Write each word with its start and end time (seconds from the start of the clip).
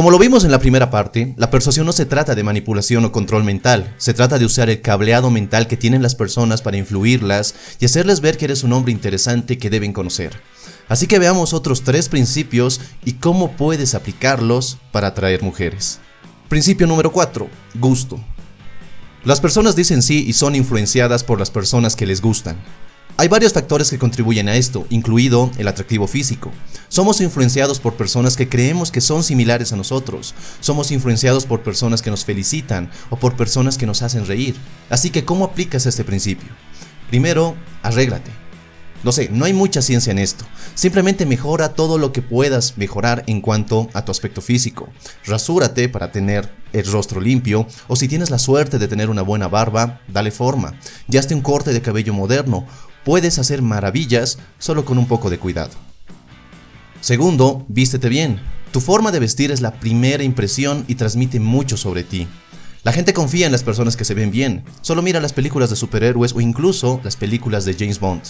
Como 0.00 0.10
lo 0.10 0.18
vimos 0.18 0.44
en 0.44 0.50
la 0.50 0.60
primera 0.60 0.90
parte, 0.90 1.34
la 1.36 1.50
persuasión 1.50 1.84
no 1.84 1.92
se 1.92 2.06
trata 2.06 2.34
de 2.34 2.42
manipulación 2.42 3.04
o 3.04 3.12
control 3.12 3.44
mental, 3.44 3.94
se 3.98 4.14
trata 4.14 4.38
de 4.38 4.46
usar 4.46 4.70
el 4.70 4.80
cableado 4.80 5.30
mental 5.30 5.66
que 5.66 5.76
tienen 5.76 6.02
las 6.02 6.14
personas 6.14 6.62
para 6.62 6.78
influirlas 6.78 7.54
y 7.80 7.84
hacerles 7.84 8.22
ver 8.22 8.38
que 8.38 8.46
eres 8.46 8.64
un 8.64 8.72
hombre 8.72 8.92
interesante 8.92 9.58
que 9.58 9.68
deben 9.68 9.92
conocer. 9.92 10.40
Así 10.88 11.06
que 11.06 11.18
veamos 11.18 11.52
otros 11.52 11.84
tres 11.84 12.08
principios 12.08 12.80
y 13.04 13.12
cómo 13.12 13.58
puedes 13.58 13.94
aplicarlos 13.94 14.78
para 14.90 15.08
atraer 15.08 15.42
mujeres. 15.42 16.00
Principio 16.48 16.86
número 16.86 17.12
4. 17.12 17.46
Gusto. 17.74 18.18
Las 19.24 19.42
personas 19.42 19.76
dicen 19.76 20.00
sí 20.00 20.24
y 20.26 20.32
son 20.32 20.54
influenciadas 20.54 21.24
por 21.24 21.38
las 21.38 21.50
personas 21.50 21.94
que 21.94 22.06
les 22.06 22.22
gustan. 22.22 22.56
Hay 23.20 23.28
varios 23.28 23.52
factores 23.52 23.90
que 23.90 23.98
contribuyen 23.98 24.48
a 24.48 24.56
esto, 24.56 24.86
incluido 24.88 25.50
el 25.58 25.68
atractivo 25.68 26.06
físico. 26.06 26.50
Somos 26.88 27.20
influenciados 27.20 27.78
por 27.78 27.92
personas 27.92 28.34
que 28.34 28.48
creemos 28.48 28.90
que 28.90 29.02
son 29.02 29.22
similares 29.22 29.74
a 29.74 29.76
nosotros. 29.76 30.34
Somos 30.60 30.90
influenciados 30.90 31.44
por 31.44 31.62
personas 31.62 32.00
que 32.00 32.10
nos 32.10 32.24
felicitan 32.24 32.90
o 33.10 33.16
por 33.16 33.36
personas 33.36 33.76
que 33.76 33.84
nos 33.84 34.00
hacen 34.00 34.26
reír. 34.26 34.56
Así 34.88 35.10
que, 35.10 35.26
¿cómo 35.26 35.44
aplicas 35.44 35.84
este 35.84 36.02
principio? 36.02 36.48
Primero, 37.10 37.56
arréglate. 37.82 38.30
No 39.02 39.12
sé, 39.12 39.28
no 39.30 39.44
hay 39.44 39.52
mucha 39.52 39.82
ciencia 39.82 40.12
en 40.12 40.18
esto. 40.18 40.46
Simplemente 40.74 41.26
mejora 41.26 41.74
todo 41.74 41.98
lo 41.98 42.12
que 42.12 42.22
puedas 42.22 42.78
mejorar 42.78 43.24
en 43.26 43.42
cuanto 43.42 43.90
a 43.92 44.02
tu 44.02 44.12
aspecto 44.12 44.40
físico. 44.40 44.88
Rasúrate 45.26 45.90
para 45.90 46.10
tener 46.10 46.50
el 46.72 46.90
rostro 46.90 47.20
limpio 47.20 47.66
o 47.88 47.96
si 47.96 48.08
tienes 48.08 48.30
la 48.30 48.38
suerte 48.38 48.78
de 48.78 48.88
tener 48.88 49.10
una 49.10 49.22
buena 49.22 49.48
barba, 49.48 50.00
dale 50.08 50.30
forma. 50.30 50.74
Ya 51.06 51.20
esté 51.20 51.34
un 51.34 51.42
corte 51.42 51.72
de 51.72 51.82
cabello 51.82 52.14
moderno. 52.14 52.66
Puedes 53.04 53.38
hacer 53.38 53.62
maravillas 53.62 54.38
solo 54.58 54.84
con 54.84 54.98
un 54.98 55.06
poco 55.06 55.30
de 55.30 55.38
cuidado. 55.38 55.72
Segundo, 57.00 57.64
vístete 57.68 58.08
bien. 58.08 58.40
Tu 58.72 58.80
forma 58.80 59.10
de 59.10 59.20
vestir 59.20 59.50
es 59.50 59.62
la 59.62 59.72
primera 59.80 60.22
impresión 60.22 60.84
y 60.86 60.96
transmite 60.96 61.40
mucho 61.40 61.76
sobre 61.76 62.04
ti. 62.04 62.28
La 62.82 62.92
gente 62.92 63.12
confía 63.12 63.46
en 63.46 63.52
las 63.52 63.62
personas 63.62 63.96
que 63.96 64.04
se 64.04 64.14
ven 64.14 64.30
bien. 64.30 64.64
Solo 64.80 65.02
mira 65.02 65.20
las 65.20 65.32
películas 65.32 65.70
de 65.70 65.76
superhéroes 65.76 66.34
o 66.34 66.40
incluso 66.40 67.00
las 67.04 67.16
películas 67.16 67.64
de 67.64 67.74
James 67.74 68.00
Bond. 68.00 68.22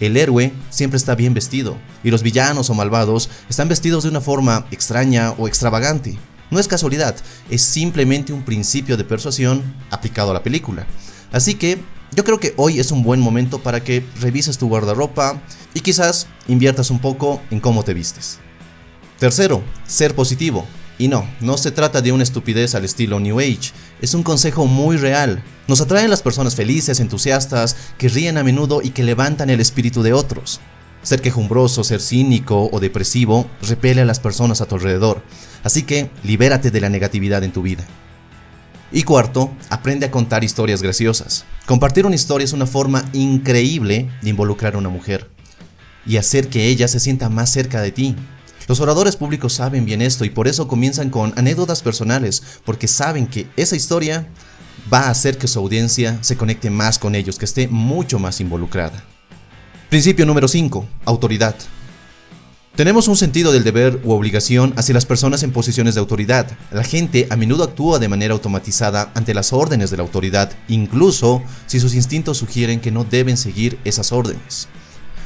El 0.00 0.16
héroe 0.16 0.52
siempre 0.70 0.96
está 0.96 1.14
bien 1.14 1.34
vestido 1.34 1.76
y 2.02 2.10
los 2.10 2.22
villanos 2.24 2.70
o 2.70 2.74
malvados 2.74 3.30
están 3.48 3.68
vestidos 3.68 4.02
de 4.02 4.10
una 4.10 4.20
forma 4.20 4.66
extraña 4.72 5.30
o 5.32 5.46
extravagante. 5.46 6.18
No 6.50 6.58
es 6.58 6.66
casualidad, 6.66 7.14
es 7.48 7.62
simplemente 7.62 8.32
un 8.32 8.42
principio 8.42 8.96
de 8.96 9.04
persuasión 9.04 9.62
aplicado 9.90 10.32
a 10.32 10.34
la 10.34 10.42
película. 10.42 10.86
Así 11.30 11.54
que 11.54 11.78
yo 12.14 12.24
creo 12.24 12.38
que 12.38 12.52
hoy 12.56 12.78
es 12.78 12.90
un 12.90 13.02
buen 13.02 13.20
momento 13.20 13.62
para 13.62 13.82
que 13.82 14.04
revises 14.20 14.58
tu 14.58 14.68
guardarropa 14.68 15.40
y 15.74 15.80
quizás 15.80 16.26
inviertas 16.46 16.90
un 16.90 16.98
poco 16.98 17.40
en 17.50 17.60
cómo 17.60 17.84
te 17.84 17.94
vistes. 17.94 18.38
Tercero, 19.18 19.62
ser 19.86 20.14
positivo. 20.14 20.66
Y 20.98 21.08
no, 21.08 21.26
no 21.40 21.56
se 21.56 21.70
trata 21.70 22.02
de 22.02 22.12
una 22.12 22.22
estupidez 22.22 22.74
al 22.74 22.84
estilo 22.84 23.18
New 23.18 23.40
Age, 23.40 23.72
es 24.00 24.14
un 24.14 24.22
consejo 24.22 24.66
muy 24.66 24.98
real. 24.98 25.42
Nos 25.66 25.80
atraen 25.80 26.10
las 26.10 26.22
personas 26.22 26.54
felices, 26.54 27.00
entusiastas, 27.00 27.76
que 27.98 28.08
ríen 28.08 28.36
a 28.36 28.44
menudo 28.44 28.82
y 28.82 28.90
que 28.90 29.02
levantan 29.02 29.48
el 29.48 29.60
espíritu 29.60 30.02
de 30.02 30.12
otros. 30.12 30.60
Ser 31.02 31.20
quejumbroso, 31.20 31.82
ser 31.82 32.00
cínico 32.00 32.68
o 32.70 32.78
depresivo 32.78 33.48
repele 33.62 34.02
a 34.02 34.04
las 34.04 34.20
personas 34.20 34.60
a 34.60 34.66
tu 34.66 34.76
alrededor, 34.76 35.22
así 35.64 35.82
que 35.82 36.10
libérate 36.22 36.70
de 36.70 36.80
la 36.80 36.90
negatividad 36.90 37.42
en 37.42 37.52
tu 37.52 37.62
vida. 37.62 37.84
Y 38.92 39.04
cuarto, 39.04 39.50
aprende 39.70 40.04
a 40.04 40.10
contar 40.10 40.44
historias 40.44 40.82
graciosas. 40.82 41.46
Compartir 41.64 42.04
una 42.04 42.14
historia 42.14 42.44
es 42.44 42.52
una 42.52 42.66
forma 42.66 43.08
increíble 43.14 44.10
de 44.20 44.30
involucrar 44.30 44.74
a 44.74 44.78
una 44.78 44.90
mujer 44.90 45.30
y 46.04 46.18
hacer 46.18 46.48
que 46.48 46.66
ella 46.66 46.86
se 46.88 47.00
sienta 47.00 47.30
más 47.30 47.50
cerca 47.50 47.80
de 47.80 47.90
ti. 47.90 48.14
Los 48.68 48.80
oradores 48.80 49.16
públicos 49.16 49.54
saben 49.54 49.86
bien 49.86 50.02
esto 50.02 50.26
y 50.26 50.30
por 50.30 50.46
eso 50.46 50.68
comienzan 50.68 51.08
con 51.08 51.32
anécdotas 51.36 51.82
personales, 51.82 52.42
porque 52.64 52.86
saben 52.86 53.26
que 53.26 53.46
esa 53.56 53.76
historia 53.76 54.28
va 54.92 55.00
a 55.00 55.10
hacer 55.10 55.38
que 55.38 55.48
su 55.48 55.58
audiencia 55.58 56.18
se 56.20 56.36
conecte 56.36 56.68
más 56.68 56.98
con 56.98 57.14
ellos, 57.14 57.38
que 57.38 57.46
esté 57.46 57.68
mucho 57.68 58.18
más 58.18 58.40
involucrada. 58.40 59.02
Principio 59.88 60.26
número 60.26 60.48
5. 60.48 60.86
Autoridad. 61.06 61.54
Tenemos 62.74 63.06
un 63.06 63.18
sentido 63.18 63.52
del 63.52 63.64
deber 63.64 64.00
u 64.02 64.12
obligación 64.12 64.72
hacia 64.76 64.94
las 64.94 65.04
personas 65.04 65.42
en 65.42 65.52
posiciones 65.52 65.94
de 65.94 66.00
autoridad. 66.00 66.56
La 66.70 66.82
gente 66.82 67.26
a 67.28 67.36
menudo 67.36 67.64
actúa 67.64 67.98
de 67.98 68.08
manera 68.08 68.32
automatizada 68.32 69.12
ante 69.14 69.34
las 69.34 69.52
órdenes 69.52 69.90
de 69.90 69.98
la 69.98 70.04
autoridad, 70.04 70.50
incluso 70.68 71.42
si 71.66 71.78
sus 71.78 71.94
instintos 71.94 72.38
sugieren 72.38 72.80
que 72.80 72.90
no 72.90 73.04
deben 73.04 73.36
seguir 73.36 73.78
esas 73.84 74.10
órdenes. 74.10 74.68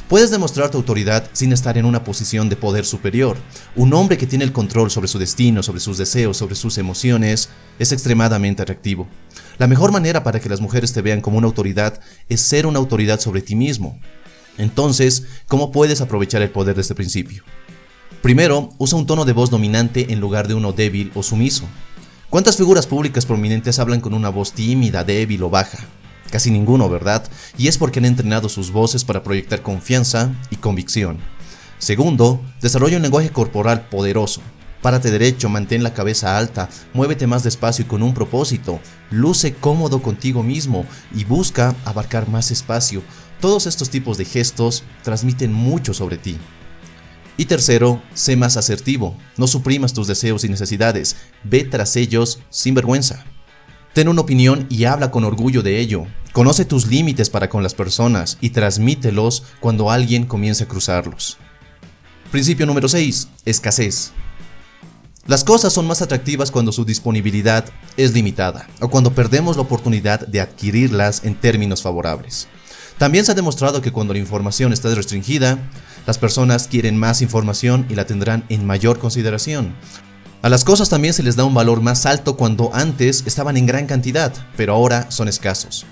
Puedes 0.09 0.33
demostrar 0.33 0.73
tu 0.73 0.79
autoridad 0.79 1.31
sin 1.34 1.53
estar 1.53 1.79
en 1.79 1.84
una 1.84 2.03
posición 2.03 2.49
de 2.49 2.57
poder 2.57 2.84
superior. 2.84 3.37
Un 3.77 3.95
hombre 3.95 4.19
que 4.19 4.27
tiene 4.27 4.45
el 4.45 4.53
control 4.53 4.91
sobre 4.91 5.07
su 5.07 5.21
destino, 5.21 5.63
sobre 5.63 5.78
sus 5.78 5.99
deseos, 5.99 6.37
sobre 6.37 6.57
sus 6.57 6.78
emociones, 6.78 7.49
es 7.78 7.93
extremadamente 7.93 8.63
atractivo. 8.63 9.07
La 9.59 9.69
mejor 9.69 9.93
manera 9.93 10.25
para 10.25 10.41
que 10.41 10.49
las 10.49 10.61
mujeres 10.61 10.93
te 10.93 11.03
vean 11.03 11.21
como 11.21 11.39
una 11.39 11.47
autoridad 11.47 12.01
es 12.28 12.41
ser 12.41 12.67
una 12.67 12.81
autoridad 12.81 13.21
sobre 13.21 13.41
ti 13.41 13.55
mismo. 13.55 14.01
Entonces, 14.59 15.27
¿cómo 15.49 15.72
puedes 15.72 16.00
aprovechar 16.00 16.43
el 16.43 16.50
poder 16.50 16.75
de 16.75 16.83
este 16.83 16.94
principio? 16.94 17.43
Primero, 18.22 18.71
usa 18.78 18.99
un 18.99 19.06
tono 19.06 19.25
de 19.25 19.33
voz 19.33 19.50
dominante 19.50 20.12
en 20.12 20.21
lugar 20.21 20.49
de 20.49 20.55
uno 20.55 20.72
débil 20.72 21.12
o 21.15 21.22
sumiso. 21.22 21.65
¿Cuántas 22.31 22.56
figuras 22.56 22.87
públicas 22.87 23.25
prominentes 23.25 23.78
hablan 23.78 24.00
con 24.00 24.15
una 24.15 24.31
voz 24.31 24.53
tímida, 24.53 25.05
débil 25.05 25.43
o 25.45 25.50
baja? 25.50 25.78
Casi 26.31 26.50
ninguno, 26.50 26.89
¿verdad? 26.89 27.25
Y 27.56 27.69
es 27.69 27.78
porque 27.78 28.00
han 28.00 28.05
entrenado 28.05 28.49
sus 28.49 28.72
voces 28.72 29.05
para 29.05 29.22
proyectar 29.22 29.62
confianza 29.62 30.34
y 30.50 30.56
convicción. 30.56 31.19
Segundo, 31.78 32.41
desarrolla 32.61 32.97
un 32.97 33.03
lenguaje 33.03 33.31
corporal 33.31 33.89
poderoso. 33.89 34.41
Párate 34.86 35.10
derecho, 35.10 35.48
mantén 35.48 35.82
la 35.82 35.92
cabeza 35.92 36.38
alta, 36.38 36.69
muévete 36.94 37.26
más 37.26 37.42
despacio 37.42 37.84
y 37.84 37.88
con 37.88 38.04
un 38.04 38.14
propósito. 38.14 38.78
Luce 39.10 39.52
cómodo 39.52 40.00
contigo 40.00 40.44
mismo 40.44 40.86
y 41.12 41.24
busca 41.24 41.74
abarcar 41.84 42.28
más 42.28 42.52
espacio. 42.52 43.02
Todos 43.41 43.66
estos 43.66 43.91
tipos 43.91 44.16
de 44.16 44.24
gestos 44.24 44.84
transmiten 45.02 45.52
mucho 45.52 45.92
sobre 45.92 46.19
ti. 46.19 46.38
Y 47.36 47.47
tercero, 47.47 48.00
sé 48.14 48.36
más 48.36 48.56
asertivo. 48.56 49.19
No 49.36 49.48
suprimas 49.48 49.92
tus 49.92 50.06
deseos 50.06 50.44
y 50.44 50.48
necesidades. 50.48 51.16
Ve 51.42 51.64
tras 51.64 51.97
ellos 51.97 52.38
sin 52.48 52.76
vergüenza. 52.76 53.24
Ten 53.92 54.06
una 54.06 54.20
opinión 54.20 54.68
y 54.70 54.84
habla 54.84 55.10
con 55.10 55.24
orgullo 55.24 55.64
de 55.64 55.80
ello. 55.80 56.06
Conoce 56.30 56.64
tus 56.64 56.86
límites 56.86 57.28
para 57.28 57.48
con 57.48 57.64
las 57.64 57.74
personas 57.74 58.38
y 58.41 58.50
transmítelos 58.50 59.42
cuando 59.58 59.91
alguien 59.91 60.26
comience 60.26 60.62
a 60.62 60.68
cruzarlos. 60.68 61.38
Principio 62.30 62.66
número 62.66 62.88
6. 62.88 63.26
Escasez. 63.44 64.12
Las 65.26 65.42
cosas 65.42 65.72
son 65.72 65.87
más 65.87 66.03
atractivas 66.03 66.50
cuando 66.50 66.70
su 66.72 66.84
disponibilidad 66.84 67.64
es 67.97 68.12
limitada 68.12 68.69
o 68.81 68.88
cuando 68.88 69.12
perdemos 69.12 69.56
la 69.56 69.62
oportunidad 69.62 70.26
de 70.26 70.41
adquirirlas 70.41 71.25
en 71.25 71.34
términos 71.34 71.82
favorables. 71.82 72.48
También 72.98 73.25
se 73.25 73.32
ha 73.32 73.34
demostrado 73.34 73.82
que 73.82 73.92
cuando 73.92 74.15
la 74.15 74.20
información 74.20 74.72
está 74.72 74.94
restringida, 74.94 75.59
las 76.06 76.19
personas 76.19 76.69
quieren 76.69 76.97
más 76.97 77.22
información 77.22 77.86
y 77.88 77.94
la 77.94 78.06
tendrán 78.06 78.44
en 78.48 78.65
mayor 78.65 78.98
consideración, 78.98 79.75
a 80.47 80.48
las 80.48 80.65
cosas 80.65 80.88
también 80.88 81.12
se 81.12 81.25
les 81.25 81.34
da 81.34 81.44
un 81.44 81.54
valor 81.54 81.81
más 81.81 82.06
alto 82.06 82.36
cuando 82.36 82.70
antes 82.72 83.25
estaban 83.26 83.56
en 83.56 83.66
gran 83.66 83.86
cantidad, 83.86 84.32
pero 84.56 84.75
ahora 84.75 85.10
son 85.10 85.26
escasos. 85.26 85.86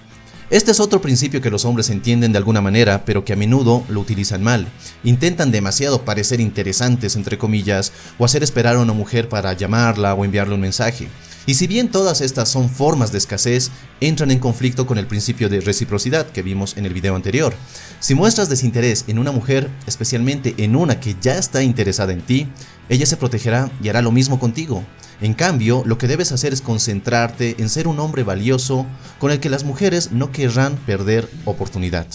Este 0.55 0.71
es 0.71 0.79
otro 0.79 1.03
principio 1.03 1.41
que 1.41 1.51
los 1.51 1.65
hombres 1.65 1.91
entienden 1.91 2.31
de 2.31 2.39
alguna 2.39 2.61
manera, 2.61 3.05
pero 3.05 3.25
que 3.25 3.33
a 3.33 3.37
menudo 3.37 3.83
lo 3.89 3.99
utilizan 3.99 4.41
mal. 4.41 4.69
Intentan 5.03 5.51
demasiado 5.51 6.05
parecer 6.05 6.41
interesantes, 6.41 7.17
entre 7.17 7.39
comillas, 7.39 7.91
o 8.19 8.25
hacer 8.25 8.45
esperar 8.45 8.77
a 8.77 8.81
una 8.81 8.93
mujer 8.93 9.29
para 9.29 9.53
llamarla 9.55 10.15
o 10.15 10.25
enviarle 10.25 10.55
un 10.55 10.61
mensaje. 10.61 11.09
Y 11.47 11.55
si 11.55 11.67
bien 11.67 11.89
todas 11.89 12.21
estas 12.21 12.49
son 12.49 12.71
formas 12.71 13.11
de 13.11 13.19
escasez, 13.19 13.73
entran 14.01 14.31
en 14.31 14.39
conflicto 14.39 14.87
con 14.87 14.97
el 14.97 15.09
principio 15.09 15.49
de 15.49 15.61
reciprocidad 15.61 16.27
que 16.27 16.43
vimos 16.43 16.77
en 16.77 16.87
el 16.87 16.95
video 16.95 17.17
anterior. 17.17 17.53
Si 17.99 18.15
muestras 18.15 18.49
desinterés 18.49 19.07
en 19.09 19.19
una 19.19 19.33
mujer, 19.33 19.69
especialmente 19.89 20.55
en 20.59 20.77
una 20.77 21.01
que 21.01 21.17
ya 21.21 21.37
está 21.37 21.65
interesada 21.65 22.13
en 22.13 22.23
ti, 22.23 22.47
ella 22.89 23.07
se 23.07 23.17
protegerá 23.17 23.71
y 23.83 23.89
hará 23.89 24.03
lo 24.03 24.13
mismo 24.13 24.39
contigo. 24.39 24.85
En 25.21 25.35
cambio, 25.35 25.83
lo 25.87 25.97
que 25.99 26.09
debes 26.09 26.33
hacer 26.33 26.53
es 26.53 26.61
concentrarte 26.61 27.57
en 27.59 27.69
ser 27.69 27.89
un 27.89 28.01
hombre 28.01 28.25
valioso 28.25 28.87
con 29.19 29.31
el 29.31 29.41
que 29.41 29.51
las 29.51 29.65
mujeres 29.65 30.13
no 30.13 30.33
querrán 30.33 30.77
perder 30.77 31.29
oportunidad. 31.45 32.07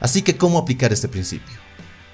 Así 0.00 0.22
que, 0.22 0.36
¿cómo 0.36 0.58
aplicar 0.58 0.92
este 0.92 1.08
principio? 1.08 1.56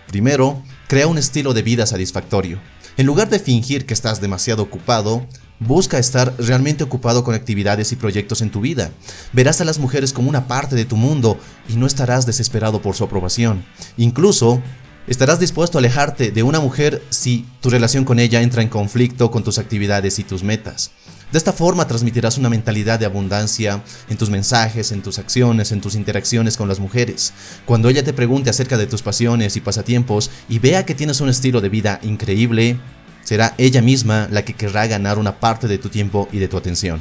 Primero, 0.07 0.63
crea 0.89 1.07
un 1.07 1.19
estilo 1.19 1.53
de 1.55 1.63
vida 1.63 1.87
satisfactorio. 1.87 2.59
En 2.97 3.07
lugar 3.07 3.29
de 3.29 3.41
fingir 3.41 3.85
que 3.85 3.95
estás 3.95 4.21
demasiado 4.21 4.63
ocupado, 4.63 5.27
Busca 5.61 5.99
estar 5.99 6.35
realmente 6.37 6.83
ocupado 6.83 7.23
con 7.23 7.35
actividades 7.35 7.93
y 7.93 7.97
proyectos 7.97 8.43
en 8.43 8.51
tu 8.51 8.61
vida. 8.61 8.91
Verás 9.33 9.61
a 9.61 9.65
las 9.65 9.79
mujeres 9.79 10.13
como 10.13 10.29
una 10.29 10.49
parte 10.49 10.75
de 10.75 10.85
tu 10.85 10.97
mundo 10.97 11.39
y 11.69 11.77
no 11.77 11.87
estarás 11.87 12.27
desesperado 12.27 12.83
por 12.83 12.97
su 12.97 13.05
aprobación. 13.05 13.65
Incluso, 13.97 14.61
estarás 15.07 15.39
dispuesto 15.39 15.79
a 15.79 15.81
alejarte 15.81 16.31
de 16.31 16.43
una 16.43 16.61
mujer 16.61 17.03
si 17.11 17.47
tu 17.61 17.71
relación 17.71 18.05
con 18.05 18.19
ella 18.19 18.41
entra 18.41 18.63
en 18.63 18.69
conflicto 18.69 19.31
con 19.31 19.45
tus 19.45 19.59
actividades 19.59 20.19
y 20.19 20.25
tus 20.25 20.43
metas. 20.43 20.93
De 21.31 21.39
esta 21.39 21.53
forma 21.53 21.87
transmitirás 21.87 22.39
una 22.39 22.49
mentalidad 22.49 22.99
de 23.01 23.07
abundancia 23.07 23.83
en 24.09 24.17
tus 24.17 24.31
mensajes, 24.31 24.93
en 24.93 25.03
tus 25.03 25.19
acciones, 25.19 25.73
en 25.73 25.81
tus 25.81 25.97
interacciones 25.97 26.57
con 26.57 26.69
las 26.69 26.79
mujeres. 26.79 27.33
Cuando 27.67 27.89
ella 27.89 28.05
te 28.05 28.13
pregunte 28.13 28.51
acerca 28.51 28.79
de 28.79 28.87
tus 28.87 29.03
pasiones 29.03 29.57
y 29.57 29.61
pasatiempos 29.61 30.31
y 30.49 30.61
vea 30.61 30.87
que 30.87 30.95
tienes 30.95 31.21
un 31.21 31.29
estilo 31.29 31.61
de 31.61 31.71
vida 31.71 31.99
increíble, 32.03 32.79
será 33.25 33.55
ella 33.59 33.83
misma 33.83 34.29
la 34.31 34.45
que 34.45 34.55
querrá 34.55 34.87
ganar 34.87 35.19
una 35.19 35.41
parte 35.41 35.67
de 35.67 35.79
tu 35.79 35.89
tiempo 35.89 36.29
y 36.31 36.39
de 36.39 36.49
tu 36.49 36.57
atención. 36.57 37.01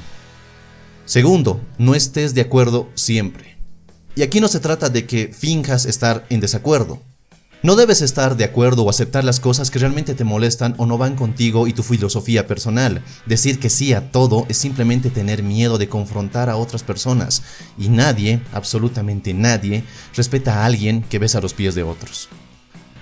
Segundo, 1.05 1.61
no 1.77 1.95
estés 1.95 2.33
de 2.33 2.41
acuerdo 2.41 2.89
siempre. 2.95 3.57
Y 4.15 4.23
aquí 4.23 4.39
no 4.39 4.47
se 4.47 4.59
trata 4.59 4.89
de 4.89 5.05
que 5.05 5.31
finjas 5.33 5.85
estar 5.85 6.25
en 6.29 6.39
desacuerdo. 6.39 7.01
No 7.63 7.77
debes 7.77 8.01
estar 8.01 8.35
de 8.35 8.43
acuerdo 8.43 8.83
o 8.83 8.89
aceptar 8.89 9.23
las 9.23 9.39
cosas 9.39 9.71
que 9.71 9.79
realmente 9.79 10.15
te 10.15 10.25
molestan 10.25 10.75
o 10.77 10.85
no 10.85 10.97
van 10.97 11.15
contigo 11.15 11.65
y 11.65 11.71
tu 11.71 11.81
filosofía 11.81 12.45
personal. 12.45 13.01
Decir 13.25 13.57
que 13.57 13.69
sí 13.69 13.93
a 13.93 14.11
todo 14.11 14.45
es 14.49 14.57
simplemente 14.57 15.09
tener 15.09 15.43
miedo 15.43 15.77
de 15.77 15.87
confrontar 15.87 16.49
a 16.49 16.57
otras 16.57 16.83
personas. 16.83 17.41
Y 17.77 17.87
nadie, 17.87 18.41
absolutamente 18.51 19.33
nadie, 19.33 19.85
respeta 20.13 20.55
a 20.55 20.65
alguien 20.65 21.03
que 21.03 21.19
besa 21.19 21.39
los 21.39 21.53
pies 21.53 21.73
de 21.73 21.83
otros. 21.83 22.27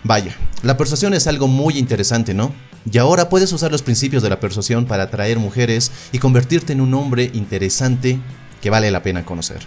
Vaya, 0.04 0.38
la 0.62 0.78
persuasión 0.78 1.16
es 1.16 1.26
algo 1.26 1.48
muy 1.48 1.80
interesante, 1.80 2.36
¿no? 2.36 2.54
Y 2.92 3.00
ahora 3.00 3.30
puedes 3.30 3.52
usar 3.54 3.72
los 3.72 3.82
principios 3.82 4.22
de 4.22 4.30
la 4.30 4.40
persuasión 4.40 4.86
para 4.86 5.04
atraer 5.04 5.40
mujeres 5.40 5.92
y 6.12 6.20
convertirte 6.20 6.74
en 6.74 6.82
un 6.82 6.94
hombre 6.94 7.32
interesante 7.34 8.20
que 8.62 8.70
vale 8.70 8.92
la 8.92 9.02
pena 9.02 9.26
conocer. 9.26 9.62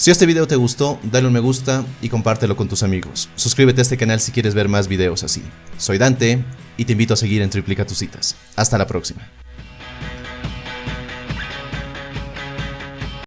Si 0.00 0.10
este 0.10 0.24
video 0.24 0.46
te 0.46 0.56
gustó, 0.56 0.98
dale 1.02 1.26
un 1.26 1.34
me 1.34 1.40
gusta 1.40 1.84
y 2.00 2.08
compártelo 2.08 2.56
con 2.56 2.68
tus 2.68 2.82
amigos. 2.82 3.28
Suscríbete 3.34 3.82
a 3.82 3.82
este 3.82 3.98
canal 3.98 4.18
si 4.18 4.32
quieres 4.32 4.54
ver 4.54 4.66
más 4.66 4.88
videos 4.88 5.24
así. 5.24 5.42
Soy 5.76 5.98
Dante 5.98 6.42
y 6.78 6.86
te 6.86 6.92
invito 6.92 7.12
a 7.12 7.18
seguir 7.18 7.42
en 7.42 7.50
Triplica 7.50 7.86
tus 7.86 7.98
citas. 7.98 8.34
Hasta 8.56 8.78
la 8.78 8.86
próxima. 8.86 9.28